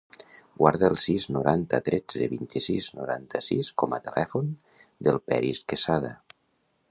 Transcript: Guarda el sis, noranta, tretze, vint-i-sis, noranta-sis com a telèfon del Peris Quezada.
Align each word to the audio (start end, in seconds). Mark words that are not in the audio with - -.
Guarda 0.59 0.87
el 0.91 0.95
sis, 1.01 1.25
noranta, 1.35 1.79
tretze, 1.89 2.23
vint-i-sis, 2.31 2.87
noranta-sis 3.01 3.69
com 3.83 3.95
a 3.97 4.01
telèfon 4.07 4.49
del 5.09 5.19
Peris 5.33 5.65
Quezada. 5.73 6.11